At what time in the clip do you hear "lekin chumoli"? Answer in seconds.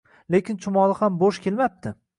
0.35-0.97